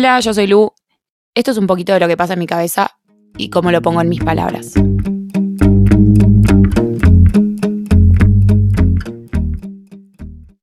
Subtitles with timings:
[0.00, 0.72] Hola, yo soy Lu.
[1.34, 2.98] Esto es un poquito de lo que pasa en mi cabeza
[3.36, 4.72] y cómo lo pongo en mis palabras.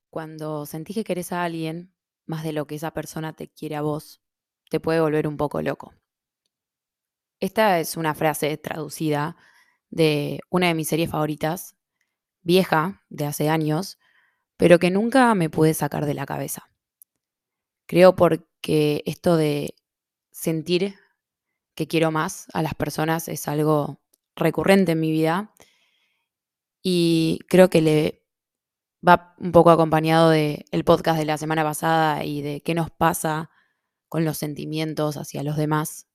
[0.09, 1.94] Cuando sentís que querés a alguien
[2.26, 4.23] más de lo que esa persona te quiere a vos,
[4.71, 5.94] te puede volver un poco loco.
[7.40, 9.35] Esta es una frase traducida
[9.91, 11.76] de una de mis series favoritas,
[12.41, 13.99] vieja, de hace años,
[14.58, 16.72] pero que nunca me pude sacar de la cabeza.
[17.88, 19.76] Creo porque esto de
[20.32, 20.95] sentir
[21.73, 24.02] que quiero más a las personas es algo
[24.36, 25.54] recurrente en mi vida
[26.84, 28.26] y creo que le
[29.08, 32.92] va un poco acompañado del el podcast de la semana pasada y de qué nos
[32.92, 33.50] pasa
[34.09, 36.08] con los sentimientos hacia los demás.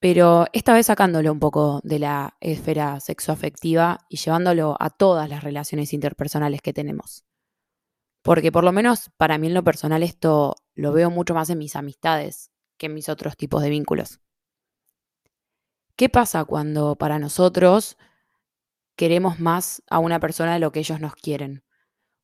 [0.00, 5.44] Pero esta vez sacándolo un poco de la esfera sexoafectiva y llevándolo a todas las
[5.44, 7.24] relaciones interpersonales que tenemos.
[8.22, 11.58] Porque por lo menos para mí en lo personal esto lo veo mucho más en
[11.58, 14.20] mis amistades que en mis otros tipos de vínculos.
[15.96, 17.96] ¿Qué pasa cuando para nosotros
[18.96, 21.64] queremos más a una persona de lo que ellos nos quieren?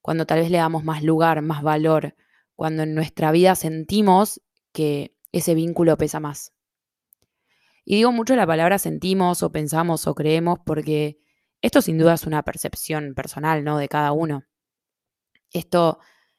[0.01, 2.17] Cuando tal vez le damos más lugar, más valor,
[2.55, 4.41] cuando en nuestra vida sentimos
[4.73, 6.53] que ese vínculo pesa más.
[7.85, 11.19] Y digo mucho la palabra sentimos o pensamos o creemos porque
[11.61, 13.79] esto sin duda es una percepción personal, ¿no?
[13.79, 14.48] De cada uno.
[15.53, 15.99] Esto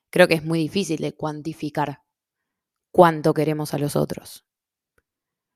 [0.10, 2.04] creo que es muy difícil de cuantificar
[2.92, 4.46] cuánto queremos a los otros.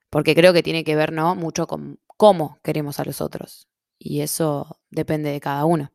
[0.09, 1.36] Porque creo que tiene que ver, ¿no?
[1.36, 3.68] Mucho con cómo queremos a los otros.
[3.98, 5.92] Y eso depende de cada uno.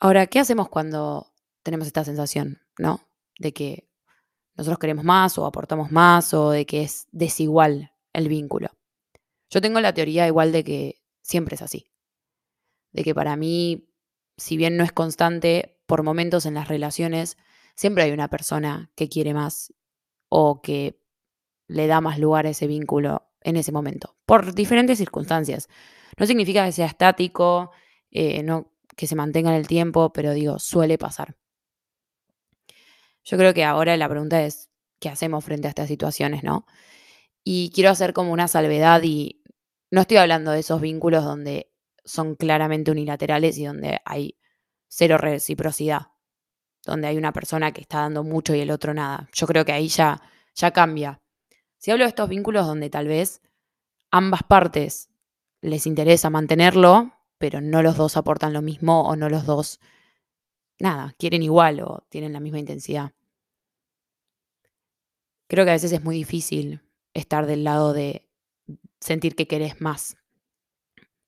[0.00, 3.00] Ahora, ¿qué hacemos cuando tenemos esta sensación, ¿no?
[3.38, 3.88] De que
[4.56, 8.70] nosotros queremos más o aportamos más o de que es desigual el vínculo.
[9.48, 11.90] Yo tengo la teoría igual de que siempre es así.
[12.92, 13.88] De que para mí,
[14.36, 17.36] si bien no es constante, por momentos en las relaciones,
[17.74, 19.74] siempre hay una persona que quiere más
[20.28, 21.00] o que
[21.66, 25.68] le da más lugar a ese vínculo en ese momento, por diferentes circunstancias.
[26.16, 27.72] No significa que sea estático,
[28.12, 31.34] eh, no, que se mantenga en el tiempo, pero digo, suele pasar.
[33.24, 36.66] Yo creo que ahora la pregunta es, ¿qué hacemos frente a estas situaciones, no?
[37.42, 39.42] Y quiero hacer como una salvedad y
[39.90, 41.72] no estoy hablando de esos vínculos donde
[42.04, 44.36] son claramente unilaterales y donde hay
[44.90, 46.08] cero reciprocidad,
[46.84, 49.28] donde hay una persona que está dando mucho y el otro nada.
[49.32, 50.20] Yo creo que ahí ya,
[50.54, 51.22] ya cambia.
[51.78, 53.40] Si hablo de estos vínculos donde tal vez
[54.10, 55.08] ambas partes
[55.62, 59.80] les interesa mantenerlo, pero no los dos aportan lo mismo o no los dos,
[60.78, 63.12] nada, quieren igual o tienen la misma intensidad.
[65.46, 66.82] Creo que a veces es muy difícil
[67.14, 68.28] estar del lado de
[69.00, 70.16] sentir que querés más.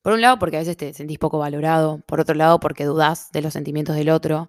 [0.02, 3.30] Por un lado, porque a veces te sentís poco valorado, por otro lado, porque dudás
[3.32, 4.48] de los sentimientos del otro,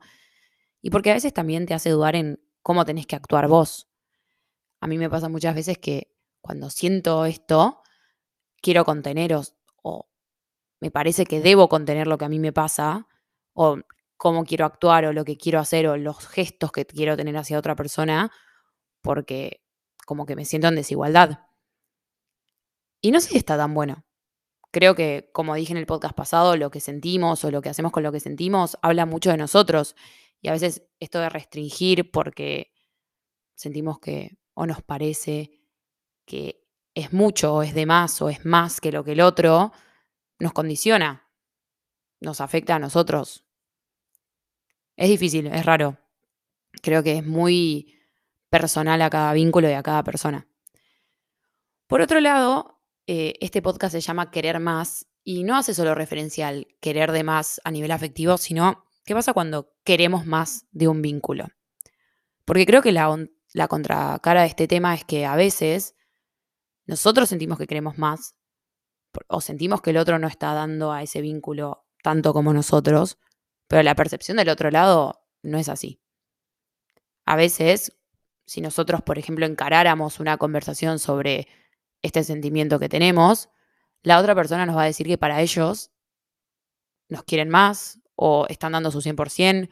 [0.82, 3.88] y porque a veces también te hace dudar en cómo tenés que actuar vos.
[4.82, 7.84] A mí me pasa muchas veces que cuando siento esto,
[8.62, 10.10] quiero conteneros o
[10.82, 13.08] me parece que debo contener lo que a mí me pasa
[13.54, 13.80] o
[14.18, 17.60] cómo quiero actuar o lo que quiero hacer o los gestos que quiero tener hacia
[17.60, 18.32] otra persona
[19.02, 19.64] porque
[20.06, 21.40] como que me siento en desigualdad.
[23.02, 24.06] Y no sé si está tan bueno.
[24.74, 27.92] Creo que, como dije en el podcast pasado, lo que sentimos o lo que hacemos
[27.92, 29.96] con lo que sentimos habla mucho de nosotros.
[30.42, 32.74] Y a veces esto de restringir porque
[33.54, 35.62] sentimos que o nos parece
[36.26, 39.74] que es mucho o es de más o es más que lo que el otro,
[40.40, 41.30] nos condiciona,
[42.20, 43.46] nos afecta a nosotros.
[44.96, 46.00] Es difícil, es raro.
[46.82, 47.94] Creo que es muy
[48.50, 50.48] personal a cada vínculo y a cada persona.
[51.86, 52.73] Por otro lado,
[53.08, 57.24] eh, este podcast se llama Querer más y no hace solo referencia al querer de
[57.24, 61.48] más a nivel afectivo, sino qué pasa cuando queremos más de un vínculo.
[62.46, 63.16] Porque creo que la,
[63.54, 65.96] la contracara de este tema es que a veces
[66.86, 68.36] nosotros sentimos que queremos más
[69.28, 73.18] o sentimos que el otro no está dando a ese vínculo tanto como nosotros,
[73.68, 76.02] pero la percepción del otro lado no es así.
[77.26, 77.98] A veces
[78.46, 81.48] si nosotros, por ejemplo, encaráramos una conversación sobre
[82.04, 83.50] este sentimiento que tenemos,
[84.04, 85.92] la otra persona nos va a decir que para ellos
[87.10, 89.70] nos quieren más o están dando su 100%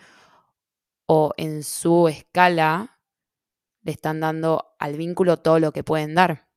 [1.05, 2.99] o en su escala
[3.83, 6.47] le están dando al vínculo todo lo que pueden dar.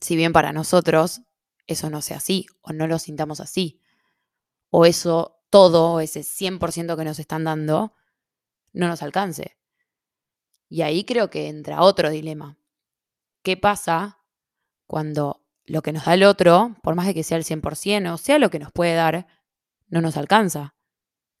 [0.00, 1.22] Si bien para nosotros
[1.66, 3.80] eso no sea así o no lo sintamos así,
[4.70, 7.94] o eso todo, ese 100% que nos están dando,
[8.72, 9.56] no nos alcance.
[10.68, 12.58] Y ahí creo que entra otro dilema.
[13.42, 14.18] ¿Qué pasa
[14.88, 18.18] cuando lo que nos da el otro, por más de que sea el 100% o
[18.18, 19.28] sea lo que nos puede dar,
[19.86, 20.74] no nos alcanza?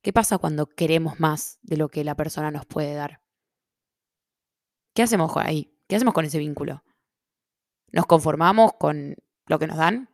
[0.02, 3.20] ¿Qué pasa cuando queremos más de lo que la persona nos puede dar?
[4.98, 5.72] ¿qué hacemos ahí?
[5.86, 6.82] ¿Qué hacemos con ese vínculo?
[7.92, 9.14] ¿Nos conformamos con
[9.46, 10.12] lo que nos dan?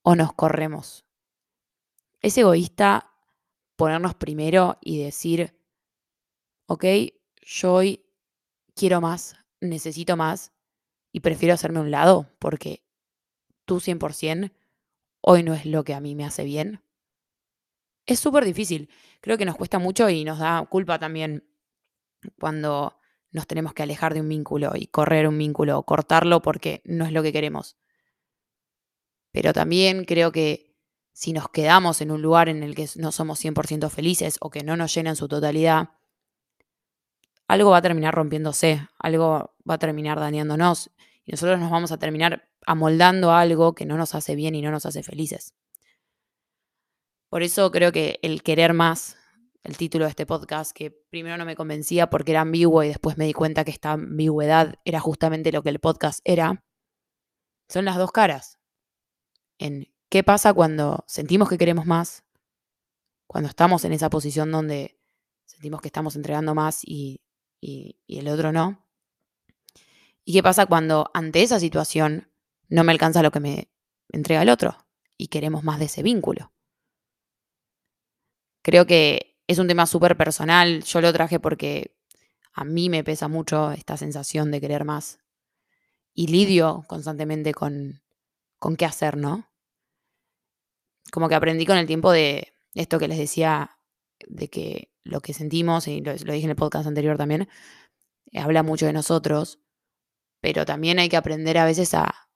[0.00, 1.04] ¿O nos corremos?
[2.22, 3.12] Es egoísta
[3.76, 5.54] ponernos primero y decir,
[6.64, 6.86] ok,
[7.42, 8.06] yo hoy
[8.74, 10.50] quiero más, necesito más
[11.12, 12.82] y prefiero hacerme un lado porque
[13.64, 14.52] tú 100%
[15.20, 16.82] hoy no es lo que a mí me hace bien.
[18.06, 18.90] Es súper difícil.
[19.20, 21.48] Creo que nos cuesta mucho y nos da culpa también
[22.40, 22.98] cuando
[23.30, 27.04] nos tenemos que alejar de un vínculo y correr un vínculo o cortarlo porque no
[27.04, 27.76] es lo que queremos.
[29.32, 30.76] Pero también creo que
[31.12, 34.64] si nos quedamos en un lugar en el que no somos 100% felices o que
[34.64, 35.90] no nos llena en su totalidad,
[37.52, 40.90] algo va a terminar rompiéndose, algo va a terminar dañándonos
[41.22, 44.62] y nosotros nos vamos a terminar amoldando a algo que no nos hace bien y
[44.62, 45.52] no nos hace felices.
[47.28, 49.18] Por eso creo que el querer más,
[49.64, 53.18] el título de este podcast, que primero no me convencía porque era ambiguo y después
[53.18, 56.64] me di cuenta que esta ambigüedad era justamente lo que el podcast era,
[57.68, 58.58] son las dos caras.
[59.58, 62.24] En qué pasa cuando sentimos que queremos más,
[63.26, 64.98] cuando estamos en esa posición donde
[65.44, 67.20] sentimos que estamos entregando más y,
[67.62, 68.84] y el otro no.
[70.24, 72.30] ¿Y qué pasa cuando ante esa situación
[72.68, 73.68] no me alcanza lo que me
[74.10, 74.76] entrega el otro
[75.16, 76.52] y queremos más de ese vínculo?
[78.62, 80.82] Creo que es un tema súper personal.
[80.84, 81.96] Yo lo traje porque
[82.52, 85.18] a mí me pesa mucho esta sensación de querer más
[86.14, 88.02] y lidio constantemente con,
[88.58, 89.48] con qué hacer, ¿no?
[91.10, 93.78] Como que aprendí con el tiempo de esto que les decía,
[94.28, 97.48] de que lo que sentimos, y lo, dije en el podcast anterior también,
[98.34, 99.58] habla mucho de nosotros,
[100.40, 102.28] pero también hay que aprender a veces a,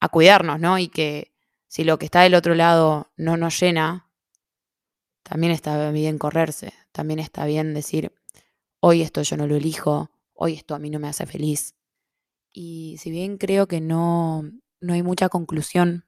[0.00, 0.78] a cuidarnos, ¿no?
[0.78, 1.32] Y que
[1.68, 4.10] si lo que está del otro lado no nos llena,
[5.22, 8.12] también está bien correrse, también está bien decir,
[8.80, 11.76] hoy esto yo no lo elijo, hoy esto a mí no me hace feliz.
[12.52, 14.42] Y si bien creo que no,
[14.80, 16.06] no hay mucha conclusión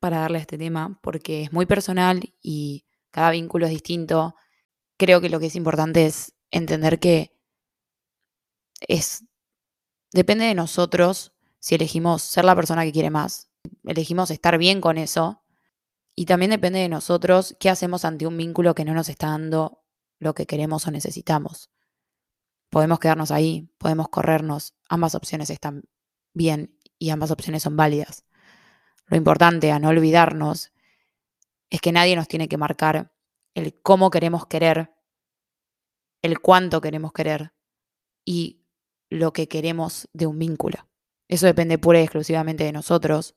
[0.00, 4.34] para darle a este tema, porque es muy personal y cada vínculo es distinto,
[4.96, 7.32] creo que lo que es importante es entender que
[8.80, 9.24] es
[10.14, 13.50] Depende de nosotros si elegimos ser la persona que quiere más,
[13.82, 15.42] elegimos estar bien con eso.
[16.14, 19.82] Y también depende de nosotros qué hacemos ante un vínculo que no nos está dando
[20.20, 21.68] lo que queremos o necesitamos.
[22.70, 25.82] Podemos quedarnos ahí, podemos corrernos, ambas opciones están
[26.32, 28.24] bien y ambas opciones son válidas.
[29.06, 30.70] Lo importante a no olvidarnos
[31.70, 33.12] es que nadie nos tiene que marcar
[33.54, 34.94] el cómo queremos querer,
[36.22, 37.52] el cuánto queremos querer
[38.24, 38.64] y
[39.10, 40.88] lo que queremos de un vínculo.
[41.28, 43.36] Eso depende pura y exclusivamente de nosotros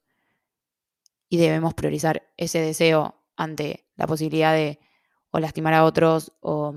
[1.29, 4.79] y debemos priorizar ese deseo ante la posibilidad de
[5.29, 6.75] o lastimar a otros o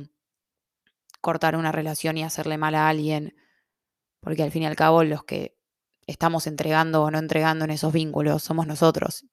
[1.20, 3.34] cortar una relación y hacerle mal a alguien,
[4.20, 5.56] porque al fin y al cabo los que
[6.06, 9.24] estamos entregando o no entregando en esos vínculos somos nosotros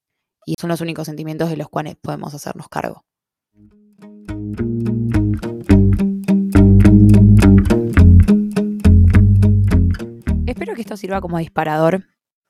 [0.45, 3.05] y son los únicos sentimientos de los cuales podemos hacernos cargo.
[10.77, 12.05] Que esto sirva como disparador,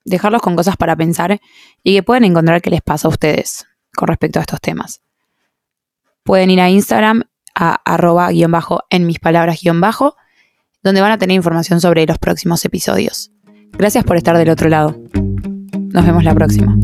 [0.06, 1.40] dejarlos con cosas para pensar
[1.82, 3.66] y que pueden encontrar qué les pasa a ustedes
[3.96, 5.02] con respecto a estos temas.
[6.24, 7.24] Pueden ir a Instagram
[7.56, 10.16] a arroba guion bajo en mis palabras guion bajo,
[10.84, 13.32] donde van a tener información sobre los próximos episodios.
[13.72, 15.02] Gracias por estar del otro lado.
[15.94, 16.78] Nos vemos la próxima.